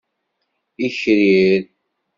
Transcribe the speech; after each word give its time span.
Ikrir. 0.77 1.63